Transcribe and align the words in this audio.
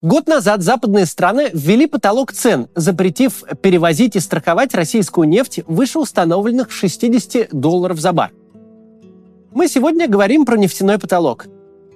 Год 0.00 0.28
назад 0.28 0.62
западные 0.62 1.06
страны 1.06 1.50
ввели 1.52 1.88
потолок 1.88 2.32
цен, 2.32 2.68
запретив 2.76 3.42
перевозить 3.60 4.14
и 4.14 4.20
страховать 4.20 4.72
российскую 4.72 5.28
нефть 5.28 5.64
выше 5.66 5.98
установленных 5.98 6.70
60 6.70 7.48
долларов 7.50 7.98
за 7.98 8.12
бар. 8.12 8.30
Мы 9.50 9.66
сегодня 9.66 10.06
говорим 10.06 10.46
про 10.46 10.56
нефтяной 10.56 11.00
потолок. 11.00 11.46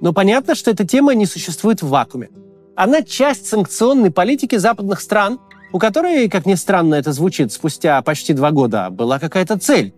Но 0.01 0.13
понятно, 0.13 0.57
что 0.57 0.73
эта 0.73 0.85
тема 0.85 1.15
не 1.15 1.27
существует 1.27 1.81
в 1.81 1.91
вакууме. 1.91 2.31
Она 2.75 3.03
часть 3.03 3.47
санкционной 3.47 4.11
политики 4.11 4.57
западных 4.57 5.01
стран, 5.01 5.39
у 5.73 5.79
которой, 5.79 6.29
как 6.29 6.45
ни 6.45 6.57
странно 6.57 6.97
это 6.97 7.13
звучит, 7.13 7.53
спустя 7.53 8.03
почти 8.03 8.33
два 8.33 8.51
года 8.51 8.91
была 8.91 9.21
какая-то 9.21 9.61
цель. 9.61 9.95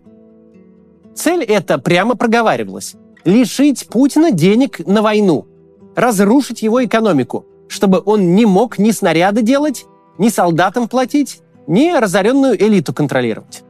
Цель 1.15 1.43
эта 1.43 1.79
прямо 1.79 2.13
проговаривалась– 2.13 2.93
лишить 3.25 3.87
Путина 3.87 4.29
денег 4.31 4.85
на 4.85 5.01
войну, 5.01 5.47
разрушить 5.95 6.61
его 6.61 6.85
экономику– 6.85 7.47
чтобы 7.67 8.01
он 8.05 8.35
не 8.35 8.45
мог 8.45 8.77
ни 8.77 8.91
снаряды 8.91 9.41
делать, 9.41 9.85
ни 10.17 10.29
солдатам 10.29 10.87
платить, 10.87 11.41
ни 11.67 11.91
разоренную 11.91 12.61
элиту 12.61 12.93
контролировать. 12.93 13.63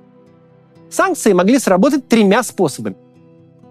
Санкции 0.90 1.34
могли 1.34 1.60
сработать 1.60 2.08
тремя 2.08 2.44
способами. 2.44 2.96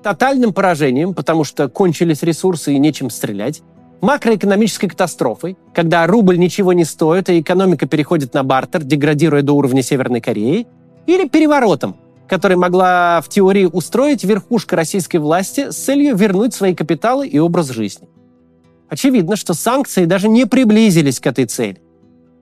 Тотальным 0.02 0.52
поражением, 0.52 1.14
потому 1.14 1.44
что 1.44 1.68
кончились 1.68 2.22
ресурсы 2.22 2.74
и 2.74 2.78
нечем 2.78 3.08
стрелять, 3.10 3.62
макроэкономической 4.00 4.88
катастрофой, 4.88 5.56
когда 5.72 6.06
рубль 6.06 6.38
ничего 6.38 6.72
не 6.72 6.84
стоит, 6.84 7.30
и 7.30 7.40
экономика 7.40 7.86
переходит 7.86 8.34
на 8.34 8.42
бартер, 8.42 8.82
деградируя 8.82 9.42
до 9.42 9.54
уровня 9.54 9.82
Северной 9.82 10.20
Кореи, 10.20 10.66
или 11.06 11.28
переворотом, 11.28 11.96
который 12.28 12.56
могла 12.56 13.20
в 13.22 13.28
теории 13.28 13.64
устроить 13.64 14.24
верхушка 14.24 14.76
российской 14.76 15.16
власти 15.16 15.70
с 15.70 15.76
целью 15.76 16.16
вернуть 16.16 16.54
свои 16.54 16.74
капиталы 16.74 17.26
и 17.26 17.38
образ 17.38 17.70
жизни. 17.70 18.08
Очевидно, 18.94 19.34
что 19.34 19.54
санкции 19.54 20.04
даже 20.04 20.28
не 20.28 20.46
приблизились 20.46 21.18
к 21.18 21.26
этой 21.26 21.46
цели. 21.46 21.78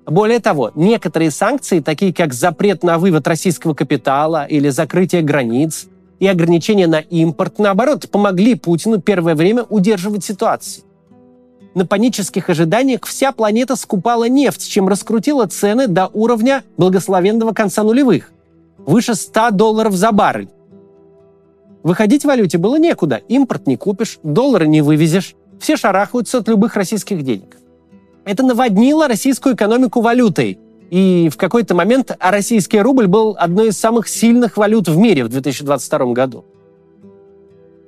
Более 0.05 0.39
того, 0.39 0.71
некоторые 0.75 1.31
санкции, 1.31 1.81
такие 1.81 2.13
как 2.13 2.35
запрет 2.35 2.83
на 2.83 2.99
вывод 2.99 3.27
российского 3.27 3.73
капитала 3.73 4.45
или 4.45 4.69
закрытие 4.69 5.23
границ 5.23 5.87
и 6.19 6.27
ограничения 6.27 6.87
на 6.87 7.01
импорт, 7.01 7.59
наоборот, 7.59 8.11
помогли 8.11 8.55
Путину 8.55 9.01
первое 9.01 9.35
время 9.35 9.63
удерживать 9.63 10.25
ситуацию. 10.25 10.85
На 11.75 11.87
панических 11.87 12.51
ожиданиях 12.51 13.07
вся 13.07 13.33
планета 13.33 13.75
скупала 13.75 14.29
нефть, 14.29 14.69
чем 14.69 14.89
раскрутила 14.89 15.47
цены 15.47 15.87
до 15.87 16.09
уровня 16.09 16.65
благословенного 16.77 17.55
конца 17.55 17.83
нулевых– 17.83 18.31
выше 18.77 19.15
100 19.15 19.53
долларов 19.53 19.95
за 19.95 20.13
баррель. 20.13 20.51
Выходить 21.83 22.25
в 22.25 22.27
валюте 22.27 22.59
было 22.59 22.77
некуда, 22.77 23.23
импорт 23.27 23.67
не 23.67 23.79
купишь, 23.79 24.19
доллары 24.23 24.69
не 24.69 24.83
вывезешь, 24.83 25.35
все 25.63 25.77
шарахаются 25.77 26.39
от 26.39 26.49
любых 26.49 26.75
российских 26.75 27.23
денег. 27.23 27.57
Это 28.25 28.43
наводнило 28.43 29.07
российскую 29.07 29.55
экономику 29.55 30.01
валютой. 30.01 30.59
И 30.91 31.31
в 31.33 31.37
какой-то 31.37 31.75
момент 31.75 32.15
российский 32.19 32.81
рубль 32.81 33.07
был 33.07 33.37
одной 33.39 33.69
из 33.69 33.79
самых 33.79 34.09
сильных 34.09 34.57
валют 34.57 34.89
в 34.89 34.97
мире 34.97 35.25
в 35.25 35.29
2022 35.29 36.13
году. 36.13 36.45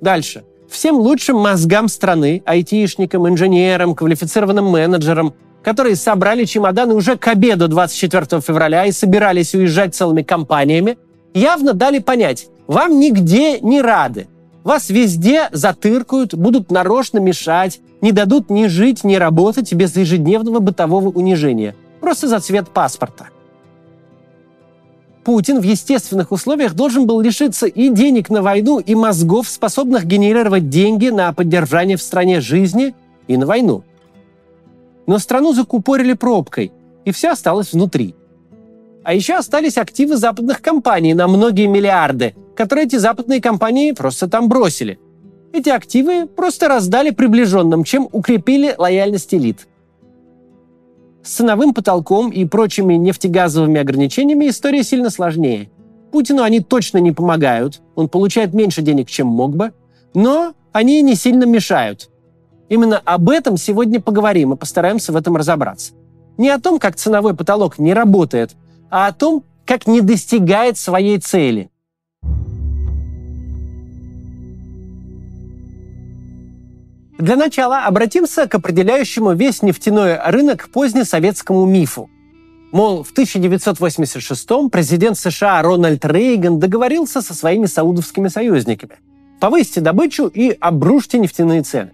Дальше. 0.01 0.45
Всем 0.69 0.95
лучшим 0.95 1.37
мозгам 1.37 1.89
страны, 1.89 2.41
айтишникам, 2.45 3.27
инженерам, 3.27 3.93
квалифицированным 3.93 4.65
менеджерам, 4.65 5.33
которые 5.61 5.95
собрали 5.95 6.45
чемоданы 6.45 6.95
уже 6.95 7.17
к 7.17 7.27
обеду 7.27 7.67
24 7.67 8.41
февраля 8.41 8.85
и 8.85 8.91
собирались 8.91 9.53
уезжать 9.53 9.93
целыми 9.93 10.23
компаниями, 10.23 10.97
явно 11.33 11.73
дали 11.73 11.99
понять, 11.99 12.47
вам 12.67 12.99
нигде 12.99 13.59
не 13.59 13.81
рады. 13.81 14.27
Вас 14.65 14.89
везде 14.89 15.47
затыркают, 15.51 16.33
будут 16.33 16.71
нарочно 16.71 17.19
мешать, 17.19 17.79
не 18.01 18.11
дадут 18.11 18.49
ни 18.49 18.65
жить, 18.65 19.03
ни 19.03 19.13
работать 19.13 19.71
без 19.71 19.95
ежедневного 19.95 20.57
бытового 20.57 21.09
унижения. 21.09 21.75
Просто 22.01 22.27
за 22.27 22.39
цвет 22.39 22.69
паспорта. 22.69 23.27
Путин 25.23 25.59
в 25.59 25.63
естественных 25.63 26.31
условиях 26.31 26.73
должен 26.73 27.05
был 27.05 27.21
лишиться 27.21 27.67
и 27.67 27.89
денег 27.89 28.31
на 28.31 28.41
войну, 28.41 28.79
и 28.79 28.95
мозгов, 28.95 29.47
способных 29.47 30.05
генерировать 30.05 30.67
деньги 30.67 31.09
на 31.09 31.31
поддержание 31.31 31.95
в 31.95 32.01
стране 32.01 32.41
жизни 32.41 32.95
и 33.27 33.37
на 33.37 33.45
войну. 33.45 33.83
Но 35.05 35.19
страну 35.19 35.53
закупорили 35.53 36.13
пробкой, 36.13 36.71
и 37.05 37.11
все 37.11 37.29
осталось 37.29 37.71
внутри. 37.71 38.15
А 39.05 39.13
еще 39.13 39.35
остались 39.35 39.77
активы 39.77 40.17
западных 40.17 40.61
компаний 40.61 41.13
на 41.13 41.27
многие 41.27 41.67
миллиарды– 41.67 42.35
которые 42.55 42.85
эти 42.85 42.95
западные 42.95 43.41
компании 43.41 43.91
просто 43.91 44.27
там 44.27 44.49
бросили. 44.49 44.97
Эти 45.53 45.69
активы 45.69 46.25
просто 46.25 46.67
раздали 46.67 47.11
приближенным, 47.11 47.83
чем 47.83 48.09
укрепили 48.11 48.73
лояльность 48.77 49.33
элит. 49.33 49.67
С 51.23 51.35
ценовым 51.35 51.73
потолком 51.73 52.29
и 52.29 52.45
прочими 52.45 52.95
нефтегазовыми 52.95 53.79
ограничениями 53.79 54.49
история 54.49 54.83
сильно 54.83 55.09
сложнее. 55.09 55.69
Путину 56.11 56.43
они 56.43 56.59
точно 56.59 56.99
не 56.99 57.11
помогают, 57.11 57.81
он 57.95 58.09
получает 58.09 58.53
меньше 58.53 58.81
денег, 58.81 59.09
чем 59.09 59.27
мог 59.27 59.55
бы, 59.55 59.73
но 60.13 60.53
они 60.71 61.01
не 61.01 61.15
сильно 61.15 61.45
мешают. 61.45 62.09
Именно 62.69 63.01
об 63.03 63.29
этом 63.29 63.57
сегодня 63.57 63.99
поговорим 63.99 64.53
и 64.53 64.57
постараемся 64.57 65.11
в 65.11 65.15
этом 65.15 65.35
разобраться. 65.35 65.93
Не 66.37 66.49
о 66.49 66.59
том, 66.59 66.79
как 66.79 66.95
ценовой 66.95 67.35
потолок 67.35 67.79
не 67.79 67.93
работает, 67.93 68.55
а 68.95 69.07
о 69.07 69.11
том, 69.11 69.43
как 69.65 69.87
не 69.87 69.99
достигает 69.99 70.77
своей 70.77 71.17
цели– 71.19 71.69
Для 77.17 77.37
начала 77.37 77.85
обратимся 77.85 78.45
к 78.45 78.55
определяющему 78.55 79.33
весь 79.33 79.61
нефтяной 79.61 80.19
рынок 80.19 80.69
позднесоветскому 80.69 81.65
мифу. 81.65 82.09
Мол, 82.73 83.03
в 83.03 83.13
1986-м 83.17 84.69
президент 84.69 85.17
США 85.17 85.61
Рональд 85.61 86.03
Рейган 86.03 86.59
договорился 86.59 87.21
со 87.21 87.33
своими 87.33 87.67
саудовскими 87.67 88.27
союзниками. 88.27 88.97
Повысьте 89.39 89.79
добычу 89.79 90.27
и 90.27 90.57
обрушьте 90.59 91.17
нефтяные 91.17 91.63
цены. 91.63 91.91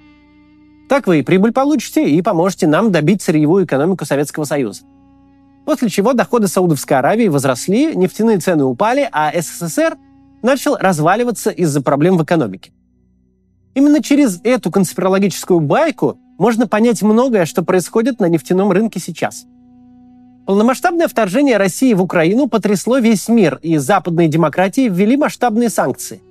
Так 0.90 1.06
вы 1.06 1.20
и 1.20 1.22
прибыль 1.22 1.54
получите, 1.54 2.10
и 2.10 2.22
поможете 2.24 2.66
нам 2.66 2.92
добить 2.92 3.22
сырьевую 3.22 3.66
экономику 3.66 4.06
Советского 4.06 4.46
Союза. 4.46 4.82
После 5.66 5.90
чего 5.90 6.14
доходы 6.14 6.48
Саудовской 6.48 6.98
Аравии 6.98 7.28
возросли, 7.28 7.96
нефтяные 7.96 8.40
цены 8.40 8.64
упали, 8.64 9.08
а 9.12 9.32
СССР 9.34 9.98
начал 10.42 10.76
разваливаться 10.76 11.52
из-за 11.52 11.82
проблем 11.82 12.18
в 12.18 12.24
экономике. 12.24 12.72
Именно 13.74 14.02
через 14.02 14.42
эту 14.44 14.72
конспирологическую 14.72 15.60
байку 15.60 16.18
можно 16.38 16.68
понять 16.68 17.02
многое, 17.04 17.46
что 17.46 17.64
происходит 17.64 18.20
на 18.20 18.26
нефтяном 18.26 18.72
рынке 18.72 19.00
сейчас. 19.00 19.46
Полномасштабное 20.48 21.08
вторжение 21.08 21.58
России 21.58 21.94
в 21.94 22.02
Украину 22.02 22.48
потрясло 22.48 22.98
весь 22.98 23.30
мир, 23.30 23.60
и 23.62 23.78
западные 23.78 24.28
демократии 24.28 24.90
ввели 24.90 25.16
масштабные 25.16 25.70
санкции. 25.70 26.22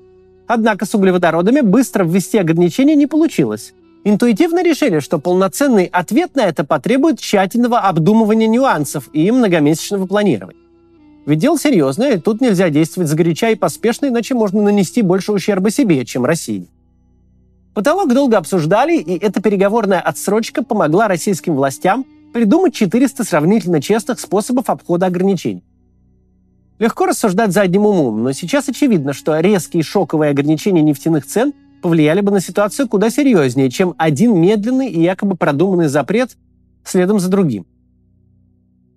Однако 0.48 0.84
с 0.84 0.94
углеводородами 0.94 1.60
быстро 1.60 2.04
ввести 2.04 2.36
ограничения 2.36 2.96
не 2.96 3.06
получилось. 3.06 3.72
Интуитивно 4.02 4.62
решили, 4.62 5.00
что 5.00 5.18
полноценный 5.18 5.84
ответ 5.84 6.34
на 6.34 6.46
это 6.46 6.64
потребует 6.64 7.20
тщательного 7.20 7.80
обдумывания 7.80 8.48
нюансов 8.48 9.10
и 9.12 9.30
многомесячного 9.30 10.06
планирования. 10.06 10.60
Ведь 11.26 11.38
дело 11.38 11.58
серьезное, 11.58 12.18
тут 12.18 12.40
нельзя 12.40 12.70
действовать 12.70 13.10
сгоряча 13.10 13.50
и 13.50 13.56
поспешно, 13.56 14.06
иначе 14.06 14.34
можно 14.34 14.62
нанести 14.62 15.02
больше 15.02 15.32
ущерба 15.32 15.70
себе, 15.70 16.04
чем 16.06 16.24
России. 16.24 16.66
Потолок 17.74 18.12
долго 18.12 18.38
обсуждали, 18.38 18.96
и 18.96 19.18
эта 19.18 19.42
переговорная 19.42 20.00
отсрочка 20.00 20.64
помогла 20.64 21.06
российским 21.06 21.54
властям 21.54 22.06
придумать 22.32 22.74
400 22.74 23.22
сравнительно 23.24 23.82
честных 23.82 24.18
способов 24.18 24.70
обхода 24.70 25.06
ограничений. 25.06 25.62
Легко 26.78 27.04
рассуждать 27.04 27.52
задним 27.52 27.84
умом, 27.84 28.22
но 28.22 28.32
сейчас 28.32 28.68
очевидно, 28.68 29.12
что 29.12 29.38
резкие 29.38 29.82
шоковые 29.82 30.30
ограничения 30.30 30.80
нефтяных 30.80 31.26
цен 31.26 31.52
повлияли 31.80 32.20
бы 32.20 32.30
на 32.30 32.40
ситуацию 32.40 32.88
куда 32.88 33.10
серьезнее, 33.10 33.70
чем 33.70 33.94
один 33.98 34.38
медленный 34.40 34.88
и 34.88 35.00
якобы 35.02 35.36
продуманный 35.36 35.88
запрет 35.88 36.36
следом 36.84 37.18
за 37.18 37.28
другим. 37.28 37.66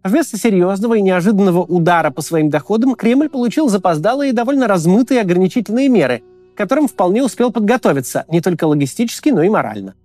Вместо 0.03 0.37
серьезного 0.37 0.95
и 0.95 1.01
неожиданного 1.01 1.61
удара 1.61 2.11
по 2.11 2.21
своим 2.21 2.49
доходам 2.49 2.95
Кремль 2.95 3.29
получил 3.29 3.69
запоздалые 3.69 4.31
и 4.31 4.35
довольно 4.35 4.67
размытые 4.67 5.21
ограничительные 5.21 5.89
меры– 5.89 6.21
которым 6.55 6.87
вполне 6.87 7.23
успел 7.23 7.51
подготовиться 7.51 8.25
не 8.27 8.41
только 8.41 8.65
логистически, 8.65 9.29
но 9.29 9.43
и 9.43 9.49
морально. 9.49 9.95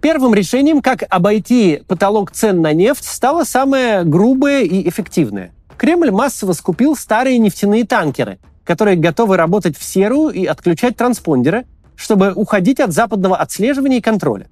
Первым 0.00 0.34
решением, 0.34 0.82
как 0.82 1.04
обойти 1.08 1.82
потолок 1.86 2.32
цен 2.32 2.60
на 2.60 2.72
нефть, 2.72 3.04
стало 3.04 3.44
самое 3.44 4.02
грубое 4.02 4.62
и 4.62 4.88
эффективное. 4.88 5.52
Кремль 5.82 6.12
массово 6.12 6.52
скупил 6.52 6.94
старые 6.94 7.38
нефтяные 7.38 7.84
танкеры, 7.84 8.38
которые 8.62 8.96
готовы 8.96 9.36
работать 9.36 9.76
в 9.76 9.82
серую 9.82 10.30
и 10.32 10.46
отключать 10.46 10.96
транспондеры, 10.96 11.66
чтобы 11.96 12.32
уходить 12.32 12.78
от 12.78 12.92
западного 12.92 13.36
отслеживания 13.36 13.98
и 13.98 14.00
контроля. 14.00 14.46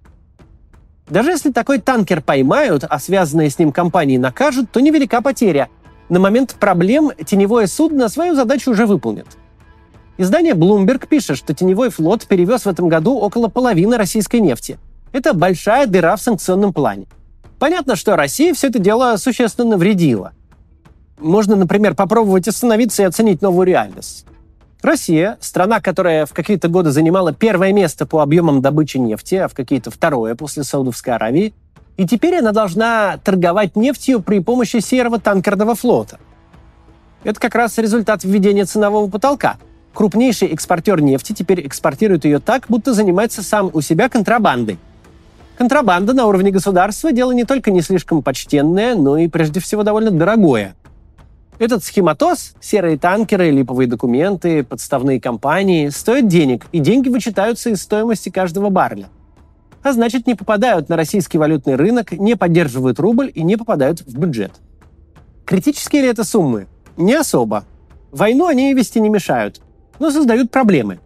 Даже 1.09 1.31
если 1.31 1.53
такой 1.53 1.79
танкер 1.79 2.21
поймают, 2.21 2.85
а 2.89 2.99
связанные 2.99 3.49
с 3.49 3.61
ним 3.61 3.71
компании 3.71 4.17
накажут, 4.17 4.73
то 4.73 4.81
невелика 4.81 5.23
потеря– 5.23 5.69
на 6.09 6.19
момент 6.19 6.57
проблем 6.59 7.13
теневое 7.25 7.69
судно 7.69 8.09
свою 8.09 8.35
задачу 8.35 8.73
уже 8.73 8.85
выполнит. 8.85 9.29
Издание 10.19 10.55
Bloomberg 10.55 11.07
пишет, 11.07 11.39
что 11.39 11.55
теневой 11.55 11.91
флот 11.91 12.27
перевез 12.27 12.67
в 12.67 12.69
этом 12.69 12.89
году 12.89 13.17
около 13.17 13.47
половины 13.47 13.97
российской 13.97 14.41
нефти. 14.41 14.81
Это 15.13 15.33
большая 15.33 15.87
дыра 15.87 16.17
в 16.17 16.21
санкционном 16.21 16.73
плане. 16.73 17.07
Понятно, 17.61 17.95
что 17.95 18.17
Россия 18.17 18.53
все 18.53 18.67
это 18.67 18.81
дело 18.81 19.17
существенно 19.19 19.71
навредила. 19.71 20.33
Можно, 21.21 21.57
например, 21.57 21.95
попробовать 21.95 22.49
остановиться 22.49 23.03
и 23.03 23.07
оценить 23.07 23.43
новую 23.43 23.67
реальность. 23.67 24.27
Россия, 24.83 25.37
страна, 25.41 25.81
которая 25.81 26.25
в 26.25 26.33
какие-то 26.33 26.69
годы 26.69 26.91
занимала 26.91 27.35
первое 27.35 27.73
место 27.73 28.07
по 28.07 28.23
объемам 28.23 28.63
добычи 28.63 28.97
нефти, 28.97 29.35
а 29.35 29.49
в 29.49 29.55
какие-то 29.55 29.91
второе 29.91 30.35
после 30.35 30.65
Саудовской 30.65 31.15
Аравии, 31.15 31.53
и 31.99 32.07
теперь 32.07 32.39
она 32.39 32.53
должна 32.53 33.19
торговать 33.23 33.77
нефтью 33.77 34.23
при 34.23 34.41
помощи 34.41 34.79
серого 34.79 35.21
танкерного 35.21 35.75
флота. 35.75 36.19
Это 37.25 37.39
как 37.39 37.55
раз 37.55 37.77
результат 37.77 38.25
введения 38.25 38.65
ценового 38.65 39.11
потолка. 39.11 39.59
Крупнейший 39.93 40.49
экспортер 40.49 41.03
нефти 41.03 41.35
теперь 41.35 41.67
экспортирует 41.67 42.25
ее 42.25 42.39
так, 42.39 42.65
будто 42.69 42.95
занимается 42.95 43.43
сам 43.43 43.71
у 43.75 43.83
себя 43.83 44.09
контрабандой. 44.09 44.79
Контрабанда 45.59 46.15
на 46.15 46.27
уровне 46.27 46.51
государства– 46.51 47.13
дело 47.13 47.33
не 47.33 47.45
только 47.45 47.71
не 47.71 47.83
слишком 47.83 48.23
почтенное, 48.23 48.95
но 48.95 49.19
и 49.19 49.29
прежде 49.29 49.61
всего 49.61 49.83
довольно 49.83 50.11
дорогое– 50.11 50.75
этот 51.61 51.85
схематоз, 51.85 52.55
серые 52.59 52.99
танкеры, 52.99 53.51
липовые 53.51 53.87
документы, 53.87 54.65
подставные 54.65 55.21
компании, 55.21 55.91
стоят 55.91 56.27
денег, 56.27 56.65
и 56.73 56.79
деньги 56.79 57.11
вычитаются 57.11 57.69
из 57.69 57.83
стоимости 57.83 58.31
каждого 58.31 58.71
барреля. 58.71 59.11
А 59.83 59.93
значит, 59.93 60.27
не 60.27 60.35
попадают 60.35 60.89
на 60.89 60.97
российский 60.97 61.37
валютный 61.37 61.77
рынок, 61.77 62.13
не 62.13 62.35
поддерживают 62.35 62.99
рубль 62.99 63.31
и 63.35 63.43
не 63.43 63.59
попадают 63.59 64.01
в 64.01 64.19
бюджет. 64.19 64.53
Критические 65.45 66.03
ли 66.03 66.09
это 66.09 66.25
суммы? 66.25 66.67
Не 66.97 67.15
особо. 67.15 67.65
Войну 68.11 68.47
они 68.47 68.73
вести 68.73 68.99
не 68.99 69.11
мешают, 69.11 69.61
но 69.99 70.11
создают 70.11 70.51
проблемы. 70.51 70.99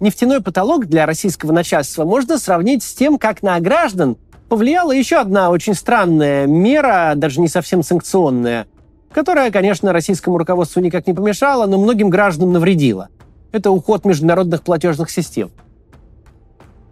Нефтяной 0.00 0.42
потолок 0.42 0.86
для 0.86 1.06
российского 1.06 1.52
начальства 1.52 2.04
можно 2.04 2.38
сравнить 2.38 2.82
с 2.82 2.92
тем, 2.92 3.18
как 3.18 3.40
на 3.42 3.58
граждан 3.60 4.16
повлияла 4.48 4.90
еще 4.90 5.16
одна 5.16 5.50
очень 5.50 5.74
странная 5.74 6.46
мера, 6.46 7.12
даже 7.14 7.40
не 7.40 7.46
совсем 7.46 7.84
санкционная– 7.84 8.66
которая, 9.12 9.50
конечно, 9.50 9.92
российскому 9.92 10.38
руководству 10.38 10.80
никак 10.80 11.06
не 11.06 11.14
помешала, 11.14 11.66
но 11.66 11.78
многим 11.78 12.10
гражданам 12.10 12.52
навредила. 12.52 13.08
Это 13.52 13.70
уход 13.70 14.04
международных 14.04 14.62
платежных 14.62 15.10
систем. 15.10 15.50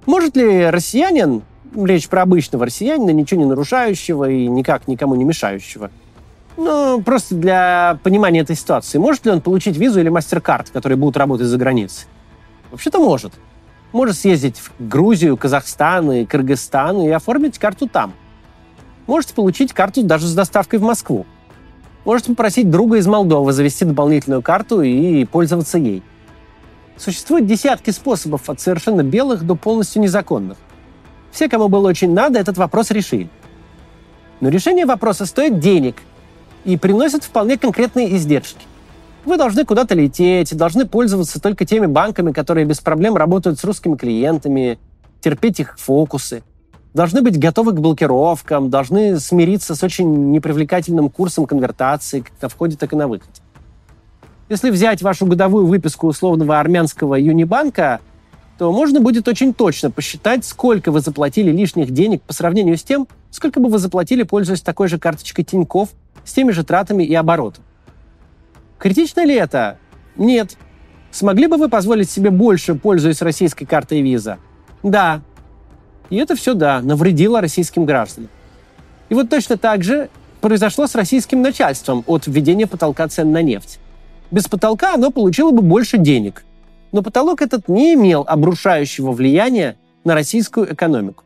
Может 0.06 0.36
ли 0.36 0.70
россиянин, 0.70 1.42
речь 1.74 2.08
про 2.08 2.22
обычного 2.22 2.66
россиянина, 2.66 3.10
ничего 3.10 3.40
не 3.40 3.46
нарушающего 3.46 4.30
и 4.30 4.46
никак 4.48 4.88
никому 4.88 5.14
не 5.14 5.24
мешающего, 5.24 5.90
ну, 6.56 7.02
просто 7.02 7.34
для 7.34 7.98
понимания 8.02 8.40
этой 8.40 8.54
ситуации, 8.54 8.98
может 8.98 9.26
ли 9.26 9.32
он 9.32 9.40
получить 9.40 9.76
визу 9.76 10.00
или 10.00 10.08
мастер-карт, 10.08 10.70
которые 10.70 10.96
будут 10.96 11.16
работать 11.16 11.46
за 11.46 11.58
границей? 11.58 12.06
Вообще-то 12.70 13.00
может. 13.00 13.32
Может 13.92 14.16
съездить 14.16 14.58
в 14.58 14.72
Грузию, 14.78 15.36
Казахстан 15.36 16.10
и 16.12 16.24
Кыргызстан 16.24 17.02
и 17.02 17.10
оформить 17.10 17.58
карту 17.58 17.88
там. 17.88 18.12
Можете 19.06 19.34
получить 19.34 19.72
карту 19.72 20.02
даже 20.02 20.26
с 20.26 20.34
доставкой 20.34 20.78
в 20.78 20.82
Москву. 20.82 21.26
Можете 22.04 22.30
попросить 22.30 22.70
друга 22.70 22.98
из 22.98 23.06
Молдовы 23.06 23.52
завести 23.52 23.84
дополнительную 23.84 24.42
карту 24.42 24.82
и 24.82 25.24
пользоваться 25.24 25.78
ей. 25.78 26.02
Существует 26.96 27.46
десятки 27.46 27.90
способов 27.90 28.48
от 28.50 28.60
совершенно 28.60 29.02
белых 29.02 29.44
до 29.44 29.54
полностью 29.54 30.02
незаконных. 30.02 30.58
Все, 31.32 31.48
кому 31.48 31.68
было 31.68 31.88
очень 31.88 32.12
надо, 32.12 32.38
этот 32.38 32.58
вопрос 32.58 32.90
решили. 32.90 33.30
Но 34.40 34.50
решение 34.50 34.84
вопроса 34.84 35.24
стоит 35.24 35.58
денег 35.58 35.96
и 36.64 36.76
приносит 36.76 37.24
вполне 37.24 37.56
конкретные 37.56 38.14
издержки. 38.16 38.66
Вы 39.24 39.38
должны 39.38 39.64
куда-то 39.64 39.94
лететь, 39.94 40.54
должны 40.54 40.86
пользоваться 40.86 41.40
только 41.40 41.64
теми 41.64 41.86
банками, 41.86 42.32
которые 42.32 42.66
без 42.66 42.80
проблем 42.80 43.16
работают 43.16 43.58
с 43.58 43.64
русскими 43.64 43.96
клиентами, 43.96 44.78
терпеть 45.22 45.60
их 45.60 45.78
фокусы– 45.78 46.42
должны 46.94 47.22
быть 47.22 47.38
готовы 47.38 47.72
к 47.72 47.80
блокировкам, 47.80 48.70
должны 48.70 49.18
смириться 49.18 49.74
с 49.74 49.82
очень 49.82 50.30
непривлекательным 50.30 51.10
курсом 51.10 51.44
конвертации 51.44 52.20
как 52.20 52.32
на 52.40 52.48
входе, 52.48 52.76
так 52.76 52.92
и 52.92 52.96
на 52.96 53.08
выходе. 53.08 53.42
Если 54.48 54.70
взять 54.70 55.02
вашу 55.02 55.26
годовую 55.26 55.66
выписку 55.66 56.06
условного 56.06 56.60
армянского 56.60 57.16
юнибанка, 57.16 58.00
то 58.58 58.70
можно 58.70 59.00
будет 59.00 59.26
очень 59.26 59.52
точно 59.52 59.90
посчитать, 59.90 60.44
сколько 60.44 60.92
вы 60.92 61.00
заплатили 61.00 61.50
лишних 61.50 61.90
денег 61.90 62.22
по 62.22 62.32
сравнению 62.32 62.76
с 62.76 62.84
тем, 62.84 63.08
сколько 63.30 63.58
бы 63.58 63.68
вы 63.68 63.78
заплатили, 63.78 64.22
пользуясь 64.22 64.62
такой 64.62 64.86
же 64.86 64.98
карточкой 64.98 65.44
Тинькофф 65.44 65.88
с 66.24 66.32
теми 66.32 66.52
же 66.52 66.62
тратами 66.62 67.02
и 67.02 67.14
оборотом. 67.14 67.64
Критично 68.78 69.24
ли 69.24 69.34
это? 69.34 69.78
Нет. 70.16 70.56
Смогли 71.10 71.48
бы 71.48 71.56
вы 71.56 71.68
позволить 71.68 72.10
себе 72.10 72.30
больше, 72.30 72.74
пользуясь 72.76 73.22
российской 73.22 73.64
картой 73.64 74.02
виза? 74.02 74.38
Да, 74.82 75.22
и 76.10 76.16
это 76.16 76.36
все, 76.36 76.54
да, 76.54 76.80
навредило 76.82 77.40
российским 77.40 77.84
гражданам. 77.84 78.30
И 79.08 79.14
вот 79.14 79.28
точно 79.30 79.56
так 79.56 79.82
же 79.82 80.08
произошло 80.40 80.86
с 80.86 80.94
российским 80.94 81.42
начальством 81.42 82.04
от 82.06 82.26
введения 82.26 82.66
потолка 82.66 83.08
цен 83.08 83.32
на 83.32 83.42
нефть. 83.42 83.78
Без 84.30 84.48
потолка 84.48 84.94
оно 84.94 85.10
получило 85.10 85.50
бы 85.50 85.62
больше 85.62 85.98
денег. 85.98 86.44
Но 86.92 87.02
потолок 87.02 87.42
этот 87.42 87.68
не 87.68 87.94
имел 87.94 88.24
обрушающего 88.26 89.12
влияния 89.12 89.76
на 90.04 90.14
российскую 90.14 90.72
экономику. 90.72 91.24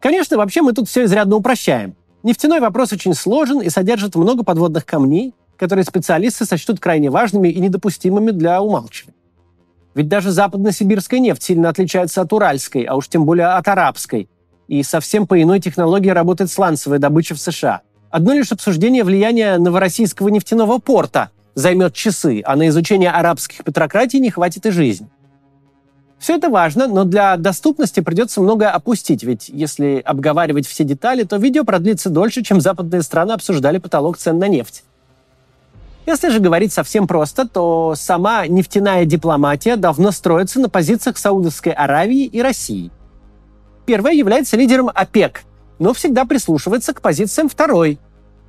Конечно, 0.00 0.36
вообще 0.36 0.62
мы 0.62 0.72
тут 0.72 0.88
все 0.88 1.04
изрядно 1.04 1.36
упрощаем. 1.36 1.96
Нефтяной 2.22 2.60
вопрос 2.60 2.92
очень 2.92 3.14
сложен 3.14 3.60
и 3.60 3.68
содержит 3.68 4.14
много 4.14 4.44
подводных 4.44 4.84
камней, 4.86 5.34
которые 5.56 5.84
специалисты 5.84 6.44
сочтут 6.44 6.78
крайне 6.78 7.10
важными 7.10 7.48
и 7.48 7.58
недопустимыми 7.60 8.30
для 8.30 8.62
умалчивания. 8.62 9.17
Ведь 9.94 10.08
даже 10.08 10.30
западно-сибирская 10.30 11.20
нефть 11.20 11.42
сильно 11.42 11.68
отличается 11.68 12.20
от 12.20 12.32
уральской, 12.32 12.84
а 12.84 12.94
уж 12.94 13.08
тем 13.08 13.24
более 13.24 13.48
от 13.48 13.66
арабской. 13.68 14.28
И 14.68 14.82
совсем 14.82 15.26
по 15.26 15.40
иной 15.40 15.60
технологии 15.60 16.10
работает 16.10 16.50
сланцевая 16.50 16.98
добыча 16.98 17.34
в 17.34 17.40
США. 17.40 17.80
Одно 18.10 18.32
лишь 18.32 18.52
обсуждение 18.52 19.04
влияния 19.04 19.58
новороссийского 19.58 20.28
нефтяного 20.28 20.78
порта 20.78 21.30
займет 21.54 21.94
часы, 21.94 22.42
а 22.44 22.56
на 22.56 22.68
изучение 22.68 23.10
арабских 23.10 23.64
петрократий 23.64 24.20
не 24.20 24.30
хватит 24.30 24.66
и 24.66 24.70
жизни. 24.70 25.08
Все 26.18 26.36
это 26.36 26.50
важно, 26.50 26.88
но 26.88 27.04
для 27.04 27.36
доступности 27.36 28.00
придется 28.00 28.40
многое 28.40 28.70
опустить, 28.70 29.22
ведь 29.22 29.48
если 29.48 30.02
обговаривать 30.04 30.66
все 30.66 30.84
детали, 30.84 31.22
то 31.22 31.36
видео 31.36 31.64
продлится 31.64 32.10
дольше, 32.10 32.42
чем 32.42 32.60
западные 32.60 33.02
страны 33.02 33.32
обсуждали 33.32 33.78
потолок 33.78 34.18
цен 34.18 34.38
на 34.38 34.48
нефть. 34.48 34.82
Если 36.08 36.30
же 36.30 36.40
говорить 36.40 36.72
совсем 36.72 37.06
просто, 37.06 37.46
то 37.46 37.92
сама 37.94 38.46
нефтяная 38.46 39.04
дипломатия 39.04 39.76
давно 39.76 40.10
строится 40.10 40.58
на 40.58 40.70
позициях 40.70 41.18
Саудовской 41.18 41.70
Аравии 41.70 42.24
и 42.24 42.40
России. 42.40 42.90
Первая 43.84 44.14
является 44.14 44.56
лидером 44.56 44.88
ОПЕК, 44.88 45.42
но 45.78 45.92
всегда 45.92 46.24
прислушивается 46.24 46.94
к 46.94 47.02
позициям 47.02 47.50
второй. 47.50 47.98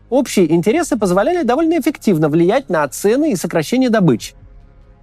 Общие 0.09 0.49
интересы 0.53 0.95
позволяли 0.95 1.43
довольно 1.43 1.77
эффективно 1.77 2.29
влиять 2.29 2.69
на 2.69 2.87
цены 2.87 3.33
и 3.33 3.35
сокращение 3.35 3.89
добычи. 3.89 4.35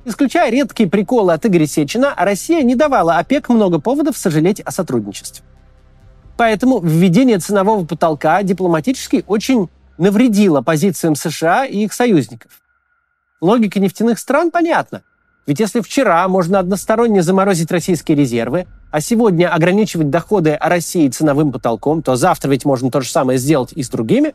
Исключая 0.06 0.50
редкие 0.50 0.88
приколы 0.88 1.34
от 1.34 1.44
Игоря 1.44 1.66
Сечина, 1.66 2.14
Россия 2.16 2.62
не 2.62 2.74
давала 2.74 3.18
ОПЕК 3.18 3.50
много 3.50 3.80
поводов 3.80 4.16
сожалеть 4.16 4.60
о 4.60 4.70
сотрудничестве. 4.70 5.44
Поэтому 6.38 6.80
введение 6.80 7.38
ценового 7.38 7.84
потолка 7.84 8.42
дипломатически 8.42 9.24
очень 9.26 9.68
навредила 9.98 10.62
позициям 10.62 11.14
США 11.14 11.64
и 11.64 11.84
их 11.84 11.92
союзников. 11.92 12.52
Логика 13.40 13.80
нефтяных 13.80 14.18
стран 14.18 14.50
понятна. 14.50 15.02
Ведь 15.46 15.60
если 15.60 15.80
вчера 15.80 16.26
можно 16.26 16.58
односторонне 16.58 17.22
заморозить 17.22 17.70
российские 17.70 18.16
резервы, 18.16 18.66
а 18.90 19.00
сегодня 19.00 19.52
ограничивать 19.52 20.10
доходы 20.10 20.58
России 20.60 21.08
ценовым 21.08 21.52
потолком, 21.52 22.02
то 22.02 22.16
завтра 22.16 22.50
ведь 22.50 22.64
можно 22.64 22.90
то 22.90 23.00
же 23.00 23.08
самое 23.08 23.38
сделать 23.38 23.72
и 23.72 23.82
с 23.82 23.88
другими. 23.88 24.34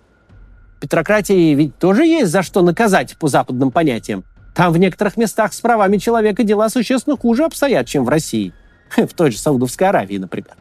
Петрократии 0.79 1.53
ведь 1.53 1.77
тоже 1.77 2.05
есть 2.05 2.31
за 2.31 2.43
что 2.43 2.61
наказать 2.61 3.17
по 3.17 3.27
западным 3.27 3.71
понятиям. 3.71 4.23
Там 4.55 4.71
в 4.71 4.77
некоторых 4.77 5.17
местах 5.17 5.53
с 5.53 5.59
правами 5.59 5.97
человека 5.97 6.43
дела 6.43 6.69
существенно 6.69 7.17
хуже 7.17 7.43
обстоят, 7.43 7.87
чем 7.87 8.05
в 8.05 8.09
России. 8.09 8.53
В 8.95 9.13
той 9.13 9.31
же 9.31 9.37
Саудовской 9.37 9.87
Аравии, 9.87 10.17
например. 10.17 10.55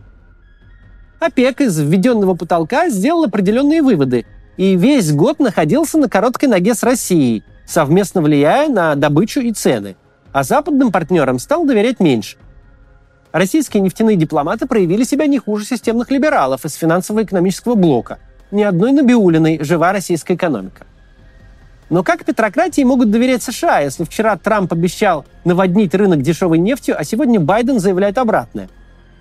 ОПЕК 1.21 1.61
из 1.63 1.79
введенного 1.79 2.35
потолка 2.35 2.89
сделал 2.89 3.25
определенные 3.25 3.83
выводы 3.83 4.25
и 4.57 4.77
весь 4.77 5.13
год 5.13 5.39
находился 5.39 5.99
на 5.99 6.09
короткой 6.09 6.49
ноге 6.49 6.75
с 6.75 6.83
Россией, 6.83 7.45
совместно 7.67 8.21
влияя 8.23 8.69
на 8.69 8.95
добычу 8.95 9.41
и 9.41 9.53
цены, 9.53 9.97
а 10.33 10.43
западным 10.43 10.93
партнерам 10.93 11.39
стал 11.39 11.65
доверять 11.65 12.01
меньше. 12.01 12.37
Российские 13.33 13.83
нефтяные 13.83 14.17
дипломаты 14.17 14.67
проявили 14.67 15.05
себя 15.05 15.27
не 15.27 15.39
хуже 15.39 15.65
системных 15.65 16.11
либералов 16.11 16.65
из 16.65 16.75
финансово-экономического 16.75 17.75
блока. 17.77 18.19
Ни 18.51 18.63
одной 18.63 18.93
Набиулиной 18.93 19.63
жива 19.63 19.93
российская 19.93 20.35
экономика. 20.35 20.85
Но 21.89 22.03
как 22.03 22.25
петрократии 22.25 22.83
могут 22.83 23.11
доверять 23.11 23.43
США, 23.43 23.81
если 23.81 24.05
вчера 24.05 24.37
Трамп 24.37 24.73
обещал 24.73 25.25
наводнить 25.45 25.95
рынок 25.95 26.23
дешевой 26.23 26.59
нефтью, 26.59 26.97
а 26.99 27.05
сегодня 27.05 27.39
Байден 27.39 27.79
заявляет 27.79 28.19
обратное– 28.19 28.69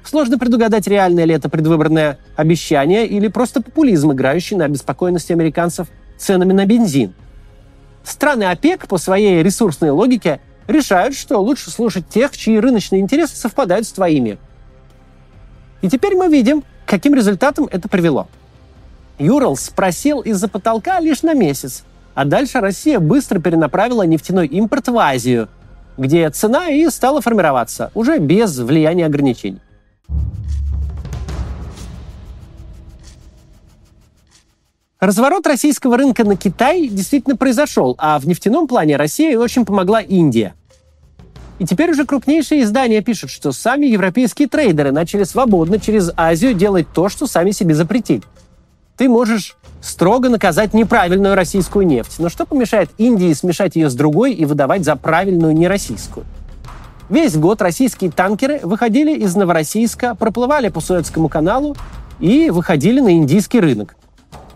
Сложно 0.10 0.40
предугадать, 0.40 0.88
реальное 0.88 1.26
ли 1.26 1.36
это 1.36 1.50
предвыборное 1.50 2.18
обещание 2.36 3.06
или 3.06 3.28
просто 3.28 3.62
популизм, 3.62 4.12
играющий 4.12 4.58
на 4.58 4.68
беспокойности 4.68 5.34
американцев 5.34 5.88
ценами 6.18 6.52
на 6.52 6.66
бензин. 6.66 7.14
Страны 8.04 8.46
ОПЕК 8.46 8.88
по 8.88 8.98
своей 8.98 9.44
ресурсной 9.44 9.92
логике 9.92 10.42
решают, 10.68 11.16
что 11.16 11.38
лучше 11.38 11.70
слушать 11.70 12.10
тех, 12.10 12.36
чьи 12.36 12.58
рыночные 12.58 13.02
интересы 13.02 13.36
совпадают 13.36 13.86
с 13.86 13.92
твоими. 13.92 14.40
И 15.84 15.90
теперь 15.90 16.16
мы 16.16 16.28
видим, 16.28 16.64
каким 16.88 17.14
результатам 17.14 17.70
это 17.72 17.88
привело. 17.88 18.30
Юралс 19.20 19.70
просел 19.70 20.22
из-за 20.22 20.48
потолка 20.48 21.00
лишь 21.00 21.22
на 21.22 21.36
месяц, 21.36 21.84
а 22.16 22.26
дальше 22.26 22.62
Россия 22.62 22.98
быстро 23.00 23.40
перенаправила 23.40 24.02
нефтяной 24.02 24.48
импорт 24.48 24.88
в 24.88 24.98
Азию, 24.98 25.50
где 26.00 26.28
цена 26.32 26.70
и 26.70 26.90
стала 26.90 27.22
формироваться, 27.22 27.92
уже 27.94 28.18
без 28.18 28.58
влияния 28.58 29.06
ограничений. 29.06 29.60
Разворот 35.00 35.48
российского 35.48 35.98
рынка 35.98 36.26
на 36.26 36.36
Китай 36.36 36.90
действительно 36.90 37.38
произошел, 37.38 37.96
а 37.98 38.20
в 38.20 38.28
нефтяном 38.28 38.68
плане 38.68 38.98
России 38.98 39.34
очень 39.36 39.66
помогла 39.66 40.02
Индия. 40.02 40.56
И 41.58 41.66
теперь 41.66 41.92
уже 41.92 42.06
крупнейшие 42.06 42.64
издания 42.64 43.02
пишут, 43.02 43.30
что 43.30 43.54
сами 43.54 43.86
европейские 43.86 44.50
трейдеры 44.50 44.92
начали 44.92 45.24
свободно 45.24 45.80
через 45.80 46.12
Азию 46.18 46.54
делать 46.54 46.88
то, 46.94 47.08
что 47.08 47.28
сами 47.28 47.52
себе 47.52 47.76
запретили. 47.76 48.24
Ты 48.98 49.08
можешь 49.08 49.56
строго 49.82 50.28
наказать 50.28 50.74
неправильную 50.74 51.36
российскую 51.36 51.88
нефть, 51.88 52.20
но 52.20 52.28
что 52.28 52.46
помешает 52.46 52.90
Индии 52.98 53.32
смешать 53.32 53.78
ее 53.78 53.90
с 53.90 53.96
другой 53.96 54.34
и 54.34 54.44
выдавать 54.44 54.84
за 54.84 54.98
правильную 54.98 55.54
нероссийскую? 55.54 56.26
Весь 57.10 57.36
год 57.36 57.60
российские 57.64 58.12
танкеры 58.12 58.60
выходили 58.62 59.18
из 59.18 59.36
Новороссийска, 59.36 60.14
проплывали 60.14 60.70
по 60.70 60.80
Суэцкому 60.80 61.28
каналу 61.28 61.76
и 62.20 62.52
выходили 62.52 63.00
на 63.00 63.14
индийский 63.14 63.60
рынок. 63.60 63.96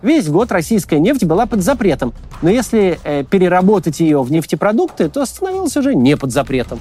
Весь 0.04 0.28
год 0.28 0.52
российская 0.52 1.00
нефть 1.00 1.24
была 1.24 1.48
под 1.48 1.64
запретом, 1.64 2.14
но 2.44 2.52
если 2.52 3.00
э, 3.04 3.24
переработать 3.24 4.02
ее 4.02 4.22
в 4.22 4.32
нефтепродукты, 4.32 5.10
то 5.10 5.26
становилась 5.26 5.76
уже 5.78 5.96
не 5.96 6.16
под 6.16 6.32
запретом. 6.32 6.80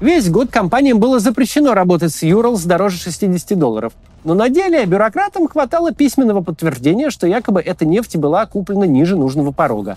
Весь 0.00 0.28
год 0.28 0.50
компаниям 0.50 0.98
было 0.98 1.18
запрещено 1.18 1.72
работать 1.72 2.12
с 2.12 2.22
Юралс 2.22 2.64
дороже 2.64 2.98
60 2.98 3.58
долларов. 3.58 3.94
Но 4.22 4.34
на 4.34 4.50
деле 4.50 4.84
бюрократам 4.84 5.48
хватало 5.48 5.92
письменного 5.92 6.42
подтверждения, 6.42 7.08
что 7.08 7.26
якобы 7.26 7.62
эта 7.62 7.86
нефть 7.86 8.16
была 8.16 8.44
куплена 8.44 8.86
ниже 8.86 9.16
нужного 9.16 9.50
порога. 9.50 9.96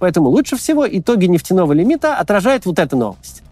Поэтому 0.00 0.30
лучше 0.30 0.56
всего 0.56 0.88
итоги 0.88 1.26
нефтяного 1.26 1.72
лимита 1.72 2.16
отражает 2.16 2.66
вот 2.66 2.78
эта 2.78 2.96
новость, 2.96 3.42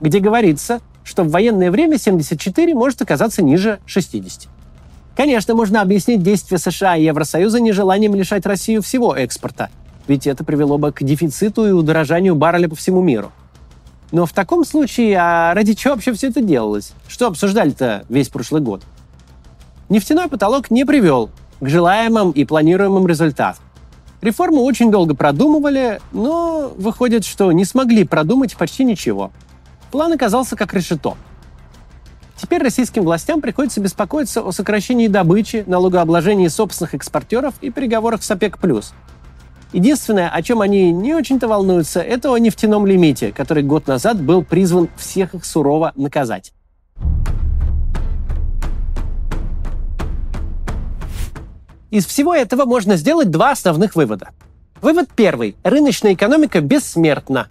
где 0.00 0.20
говорится, 0.20 0.80
что 1.02 1.22
в 1.22 1.30
военное 1.30 1.70
время 1.70 1.98
74 1.98 2.74
может 2.74 3.02
оказаться 3.02 3.42
ниже 3.42 3.78
60. 3.86 4.48
Конечно, 5.16 5.54
можно 5.54 5.80
объяснить 5.80 6.22
действия 6.22 6.58
США 6.58 6.96
и 6.96 7.04
Евросоюза 7.04 7.60
нежеланием 7.60 8.14
лишать 8.14 8.46
Россию 8.46 8.82
всего 8.82 9.14
экспорта, 9.14 9.70
ведь 10.08 10.26
это 10.26 10.44
привело 10.44 10.78
бы 10.78 10.92
к 10.92 11.02
дефициту 11.02 11.68
и 11.68 11.72
удорожанию 11.72 12.34
барреля 12.34 12.68
по 12.68 12.74
всему 12.74 13.00
миру. 13.00 13.30
Но 14.10 14.26
в 14.26 14.32
таком 14.32 14.64
случае, 14.64 15.16
а 15.18 15.54
ради 15.54 15.74
чего 15.74 15.94
вообще 15.94 16.12
все 16.12 16.28
это 16.28 16.40
делалось? 16.40 16.92
Что 17.08 17.28
обсуждали-то 17.28 18.04
весь 18.08 18.28
прошлый 18.28 18.60
год? 18.60 18.82
Нефтяной 19.88 20.28
потолок 20.28 20.70
не 20.70 20.84
привел 20.84 21.30
к 21.60 21.68
желаемым 21.68 22.30
и 22.30 22.44
планируемым 22.44 23.06
результатам. 23.06 23.62
Реформу 24.20 24.62
очень 24.62 24.90
долго 24.90 25.14
продумывали, 25.14 26.00
но 26.12 26.72
выходит, 26.76 27.24
что 27.24 27.52
не 27.52 27.64
смогли 27.64 28.04
продумать 28.04 28.56
почти 28.56 28.84
ничего. 28.84 29.30
План 29.94 30.12
оказался 30.12 30.56
как 30.56 30.74
решето– 30.74 31.16
Теперь 32.36 32.60
российским 32.64 33.04
властям 33.04 33.40
приходится 33.40 33.80
беспокоиться 33.80 34.42
о 34.42 34.50
сокращении 34.50 35.06
добычи, 35.06 35.62
налогообложении 35.68 36.48
собственных 36.48 36.94
экспортеров 36.94 37.54
и 37.60 37.70
переговорах 37.70 38.24
с 38.24 38.30
ОПЕК+. 38.32 38.58
Единственное, 39.72 40.28
о 40.30 40.42
чем 40.42 40.62
они 40.62 40.90
не 40.90 41.14
очень-то 41.14 41.46
волнуются, 41.46 42.00
это 42.00 42.34
о 42.34 42.38
нефтяном 42.38 42.86
лимите, 42.86 43.30
который 43.30 43.62
год 43.62 43.86
назад 43.86 44.20
был 44.20 44.42
призван 44.42 44.88
всех 44.96 45.32
их 45.32 45.44
сурово 45.44 45.92
наказать. 45.94 46.52
Из 51.92 52.04
всего 52.04 52.34
этого 52.34 52.64
можно 52.64 52.96
сделать 52.96 53.30
два 53.30 53.52
основных 53.52 53.94
вывода. 53.94 54.30
Вывод 54.82 55.08
первый. 55.14 55.54
Рыночная 55.62 56.14
экономика 56.14 56.60
бессмертна. 56.60 57.46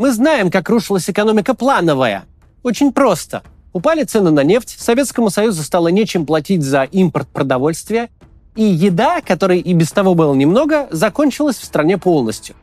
Мы 0.00 0.12
знаем, 0.12 0.50
как 0.50 0.70
рушилась 0.70 1.10
экономика 1.10 1.52
плановая. 1.52 2.24
Очень 2.62 2.90
просто. 2.90 3.42
Упали 3.74 4.04
цены 4.04 4.30
на 4.30 4.42
нефть, 4.42 4.74
Советскому 4.80 5.28
Союзу 5.28 5.62
стало 5.62 5.88
нечем 5.88 6.24
платить 6.24 6.62
за 6.62 6.84
импорт 6.84 7.28
продовольствия, 7.28 8.08
и 8.56 8.62
еда, 8.62 9.20
которой 9.20 9.60
и 9.60 9.74
без 9.74 9.92
того 9.92 10.14
было 10.14 10.34
немного, 10.34 10.88
закончилась 10.90 11.56
в 11.56 11.66
стране 11.66 11.98
полностью. 11.98 12.54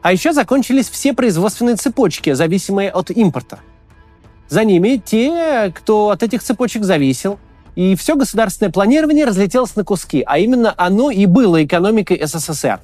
А 0.00 0.10
еще 0.10 0.32
закончились 0.32 0.88
все 0.88 1.12
производственные 1.12 1.76
цепочки, 1.76 2.32
зависимые 2.32 2.92
от 2.92 3.10
импорта. 3.10 3.58
За 4.48 4.64
ними 4.64 5.02
те, 5.04 5.70
кто 5.76 6.08
от 6.08 6.22
этих 6.22 6.42
цепочек 6.42 6.82
зависел, 6.82 7.38
и 7.76 7.94
все 7.94 8.16
государственное 8.16 8.72
планирование 8.72 9.26
разлетелось 9.26 9.76
на 9.76 9.84
куски, 9.84 10.24
а 10.26 10.38
именно 10.38 10.72
оно 10.78 11.10
и 11.10 11.26
было 11.26 11.62
экономикой 11.62 12.18
СССР. 12.24 12.80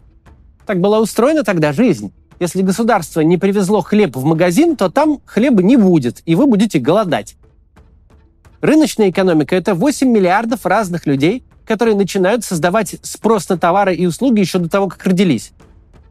Так 0.67 0.81
была 0.83 1.01
устроена 1.01 1.45
тогда 1.45 1.73
жизнь. 1.73 2.13
Если 2.41 2.63
государство 2.63 3.21
не 3.21 3.39
привезло 3.39 3.81
хлеб 3.81 4.17
в 4.17 4.25
магазин, 4.25 4.77
то 4.77 4.91
там 4.91 5.21
хлеба 5.25 5.63
не 5.63 5.77
будет, 5.77 6.23
и 6.27 6.35
вы 6.35 6.47
будете 6.47 6.79
голодать. 6.79 7.37
Рыночная 8.61 9.11
экономика– 9.11 9.55
это 9.57 9.75
8 9.75 10.09
миллиардов 10.09 10.67
разных 10.67 11.07
людей, 11.07 11.45
которые 11.67 11.97
начинают 11.97 12.45
создавать 12.45 12.97
спрос 13.03 13.49
на 13.49 13.57
товары 13.57 13.95
и 13.95 14.07
услуги 14.07 14.41
еще 14.41 14.59
до 14.59 14.69
того, 14.69 14.89
как 14.89 15.05
родились. 15.07 15.53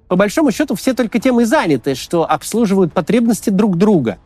По 0.07 0.15
большому 0.15 0.51
счету, 0.51 0.75
все 0.75 0.93
только 0.93 1.19
тем 1.19 1.41
и 1.41 1.45
заняты, 1.45 1.95
что 1.95 2.29
обслуживают 2.29 2.93
потребности 2.93 3.49
друг 3.49 3.77
друга. 3.77 4.17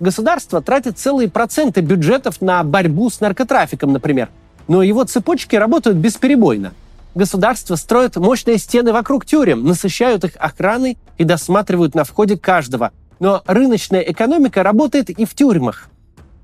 Государство 0.00 0.62
тратит 0.62 0.98
целые 0.98 1.28
проценты 1.28 1.80
бюджетов 1.80 2.40
на 2.40 2.62
борьбу 2.62 3.10
с 3.10 3.20
наркотрафиком, 3.20 3.92
например, 3.92 4.30
но 4.66 4.82
его 4.82 5.04
цепочки 5.04 5.56
работают 5.56 5.98
бесперебойно– 5.98 6.72
Государства 7.14 7.76
строят 7.76 8.16
мощные 8.16 8.58
стены 8.58 8.92
вокруг 8.92 9.24
тюрем, 9.24 9.64
насыщают 9.64 10.24
их 10.24 10.32
охраной 10.36 10.98
и 11.16 11.24
досматривают 11.24 11.94
на 11.94 12.02
входе 12.02 12.36
каждого. 12.36 12.90
Но 13.20 13.42
рыночная 13.46 14.00
экономика 14.00 14.64
работает 14.64 15.10
и 15.10 15.24
в 15.24 15.34
тюрьмах. 15.34 15.88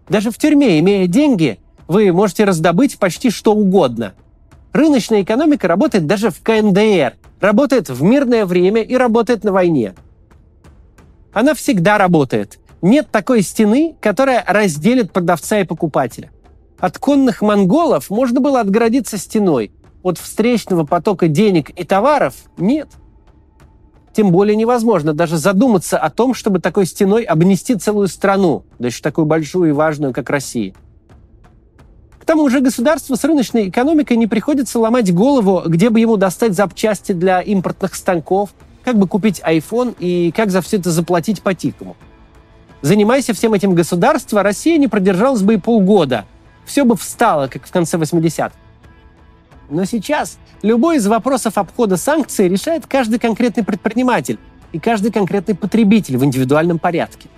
Даже 0.08 0.30
в 0.30 0.38
тюрьме, 0.38 0.78
имея 0.78 1.08
деньги, 1.08 1.58
вы 1.88 2.12
можете 2.12 2.44
раздобыть 2.44 2.98
почти 2.98 3.30
что 3.30 3.52
угодно. 3.52 4.14
Рыночная 4.72 5.22
экономика 5.22 5.66
работает 5.66 6.06
даже 6.06 6.30
в 6.30 6.40
КНДР, 6.40 7.14
работает 7.40 7.88
в 7.88 8.02
мирное 8.02 8.46
время 8.46 8.82
и 8.82 8.94
работает 8.94 9.42
на 9.42 9.50
войне. 9.50 9.94
Она 11.32 11.54
всегда 11.54 11.98
работает. 11.98 12.60
Нет 12.80 13.08
такой 13.10 13.42
стены, 13.42 13.96
которая 14.00 14.44
разделит 14.46 15.12
продавца 15.12 15.58
и 15.58 15.64
покупателя. 15.64 16.30
От 16.78 16.98
конных 16.98 17.42
монголов 17.42 18.08
можно 18.08 18.40
было 18.40 18.60
отгородиться 18.60 19.18
стеной– 19.18 19.72
от 20.02 20.18
встречного 20.18 20.84
потока 20.84 21.28
денег 21.28 21.70
и 21.70 21.84
товаров 21.84 22.34
нет. 22.56 22.88
Тем 24.12 24.32
более 24.32 24.56
невозможно 24.56 25.12
даже 25.12 25.36
задуматься 25.36 25.98
о 25.98 26.10
том, 26.10 26.34
чтобы 26.34 26.58
такой 26.58 26.86
стеной 26.86 27.22
обнести 27.22 27.76
целую 27.76 28.08
страну, 28.08 28.64
да 28.78 28.88
еще 28.88 29.02
такую 29.02 29.24
большую 29.24 29.70
и 29.70 29.72
важную, 29.72 30.12
как 30.12 30.30
Россия. 30.30 30.74
К 32.18 32.24
тому 32.24 32.48
же 32.48 32.60
государству 32.60 33.16
с 33.16 33.24
рыночной 33.24 33.68
экономикой 33.68 34.16
не 34.16 34.26
приходится 34.26 34.78
ломать 34.78 35.12
голову, 35.12 35.62
где 35.66 35.90
бы 35.90 36.00
ему 36.00 36.16
достать 36.16 36.54
запчасти 36.54 37.12
для 37.12 37.40
импортных 37.40 37.94
станков, 37.94 38.50
как 38.84 38.98
бы 38.98 39.06
купить 39.06 39.40
iPhone 39.40 39.94
и 39.98 40.32
как 40.32 40.50
за 40.50 40.60
все 40.60 40.78
это 40.78 40.90
заплатить 40.90 41.42
по-тихому. 41.42 41.96
Занимайся 42.82 43.34
всем 43.34 43.52
этим 43.52 43.74
государство, 43.74 44.42
Россия 44.42 44.78
не 44.78 44.88
продержалась 44.88 45.42
бы 45.42 45.54
и 45.54 45.58
полгода. 45.58 46.24
Все 46.64 46.84
бы 46.84 46.96
встало, 46.96 47.48
как 47.48 47.66
в 47.66 47.70
конце 47.70 47.96
80-х. 47.96 48.52
Но 49.70 49.84
сейчас 49.84 50.38
любой 50.62 50.96
из 50.96 51.06
вопросов 51.06 51.56
обхода 51.56 51.96
санкций 51.96 52.48
решает 52.48 52.86
каждый 52.86 53.20
конкретный 53.20 53.64
предприниматель 53.64 54.38
и 54.72 54.80
каждый 54.80 55.12
конкретный 55.12 55.54
потребитель 55.54 56.16
в 56.16 56.24
индивидуальном 56.24 56.78
порядке. 56.78 57.28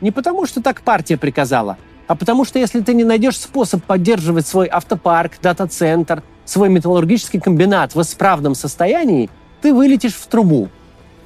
Не 0.00 0.12
потому, 0.12 0.46
что 0.46 0.62
так 0.62 0.82
партия 0.82 1.16
приказала, 1.16 1.76
а 2.06 2.14
потому 2.14 2.44
что 2.44 2.58
если 2.58 2.80
ты 2.80 2.94
не 2.94 3.04
найдешь 3.04 3.38
способ 3.38 3.82
поддерживать 3.82 4.46
свой 4.46 4.68
автопарк, 4.68 5.32
дата-центр, 5.42 6.22
свой 6.44 6.68
металлургический 6.68 7.40
комбинат 7.40 7.94
в 7.94 8.00
исправном 8.00 8.54
состоянии, 8.54 9.30
ты 9.60 9.74
вылетишь 9.74 10.14
в 10.14 10.26
трубу. 10.26 10.68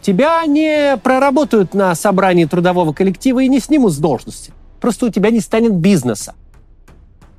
Тебя 0.00 0.44
не 0.46 0.96
проработают 1.02 1.74
на 1.74 1.94
собрании 1.94 2.44
трудового 2.44 2.92
коллектива 2.92 3.40
и 3.40 3.48
не 3.48 3.60
снимут 3.60 3.92
с 3.92 3.98
должности. 3.98 4.52
Просто 4.80 5.06
у 5.06 5.10
тебя 5.10 5.30
не 5.30 5.40
станет 5.40 5.74
бизнеса. 5.74 6.34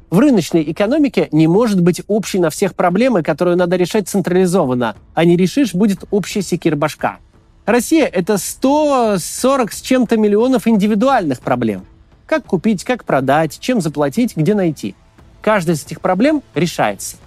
В 0.09 0.17
рыночной 0.17 0.63
экономике 0.71 1.29
не 1.31 1.47
может 1.47 1.81
быть 1.81 2.01
общей 2.07 2.39
на 2.39 2.49
всех 2.49 2.73
проблемы, 2.73 3.21
которую 3.21 3.57
надо 3.57 3.75
решать 3.75 4.09
централизованно, 4.09 4.95
а 5.13 5.25
не 5.25 5.37
решишь, 5.37 5.75
будет 5.75 6.03
общая 6.09 6.41
секир-башка. 6.41 7.19
Россия– 7.65 8.05
это 8.11 8.39
140 8.39 9.71
с 9.71 9.81
чем-то 9.81 10.17
миллионов 10.17 10.67
индивидуальных 10.67 11.41
проблем. 11.41 11.85
Как 12.25 12.43
купить, 12.45 12.83
как 12.83 13.05
продать, 13.05 13.59
чем 13.59 13.81
заплатить, 13.81 14.35
где 14.35 14.55
найти. 14.55 14.95
Каждая 15.41 15.75
из 15.75 15.85
этих 15.85 16.01
проблем 16.01 16.41
решается. 16.55 17.17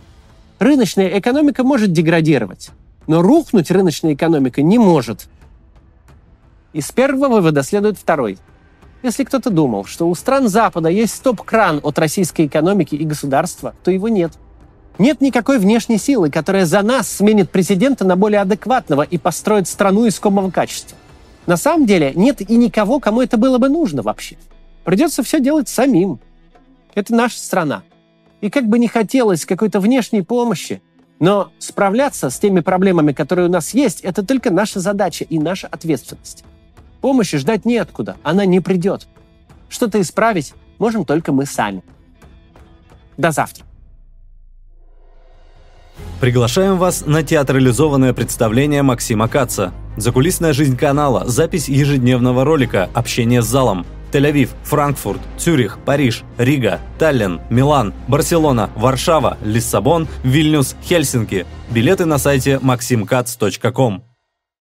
Рыночная 0.59 1.19
экономика 1.19 1.63
может 1.63 1.93
деградировать, 1.93 2.71
Но 3.07 3.23
рухнуть 3.23 3.71
рыночная 3.71 4.15
экономика 4.15 4.61
не 4.61 4.79
может. 4.79 5.29
Из 6.73 6.91
первого 6.91 7.35
вывода 7.35 7.63
следует 7.63 7.97
второй. 7.97 8.39
Если 9.03 9.25
кто-то 9.25 9.51
думал, 9.51 9.85
что 9.85 10.09
у 10.09 10.15
стран 10.15 10.49
Запада 10.49 10.89
есть 10.89 11.15
стоп-кран 11.15 11.81
от 11.83 11.99
российской 11.99 12.47
экономики 12.47 12.95
и 12.95 13.05
государства, 13.05 13.75
то 13.83 13.91
его 13.91 14.09
нет. 14.09 14.33
Нет 14.99 15.21
никакой 15.21 15.59
внешней 15.59 15.99
силы, 15.99 16.31
которая 16.31 16.67
за 16.67 16.83
нас 16.83 17.09
сменит 17.09 17.51
президента 17.51 18.05
на 18.05 18.15
более 18.15 18.41
адекватного 18.41 19.03
и 19.03 19.19
построит 19.19 19.67
страну 19.67 20.07
искомого 20.07 20.51
качества. 20.51 20.97
На 21.47 21.57
самом 21.57 21.87
деле 21.87 22.13
нет 22.15 22.41
и 22.49 22.57
никого, 22.57 23.01
кому 23.01 23.21
это 23.23 23.37
было 23.37 23.59
бы 23.59 23.69
нужно 23.69 24.03
вообще. 24.03 24.37
Придется 24.85 25.25
все 25.25 25.41
делать 25.41 25.69
самим. 25.69 26.21
Это 26.95 27.15
наша 27.15 27.39
страна. 27.39 27.83
И 28.41 28.51
как 28.51 28.69
бы 28.69 28.79
не 28.79 28.87
хотелось 28.87 29.45
какой-то 29.45 29.81
внешней 29.81 30.23
помощи, 30.23 30.83
но 31.19 31.51
справляться 31.59 32.31
с 32.31 32.39
теми 32.39 32.61
проблемами, 32.61 33.13
которые 33.13 33.49
у 33.49 33.51
нас 33.51 33.75
есть, 33.75 34.01
это 34.03 34.25
только 34.25 34.51
наша 34.51 34.79
задача 34.79 35.25
и 35.25 35.39
наша 35.39 35.67
ответственность. 35.69 36.45
Помощи 37.03 37.37
ждать 37.37 37.67
неоткуда, 37.67 38.17
она 38.23 38.47
не 38.47 38.61
придет. 38.61 39.09
Что-то 39.69 40.01
исправить 40.01 40.55
можем 40.79 41.05
только 41.05 41.33
мы 41.33 41.45
сами. 41.45 41.83
До 43.19 43.33
завтра. 43.33 43.67
Приглашаем 46.21 46.79
вас 46.79 47.05
на 47.05 47.25
театрализованное 47.25 48.13
представление 48.13 48.83
Максима 48.83 49.29
Каца. 49.29 49.73
Закулисная 49.97 50.53
жизнь 50.53 50.77
канала, 50.77 51.25
запись 51.27 51.69
ежедневного 51.69 52.45
ролика, 52.45 52.89
общение 52.95 53.43
с 53.43 53.47
залом. 53.47 53.85
Тель-Авив, 54.13 54.51
Франкфурт, 54.63 55.21
Цюрих, 55.39 55.79
Париж, 55.85 56.23
Рига, 56.39 56.81
Таллин, 56.99 57.41
Милан, 57.51 57.93
Барселона, 58.09 58.71
Варшава, 58.77 59.39
Лиссабон, 59.43 60.07
Вильнюс, 60.23 60.77
Хельсинки. 60.85 61.47
Билеты 61.71 62.05
на 62.05 62.19
сайте 62.19 62.61
maximkatz.com. 62.63 64.12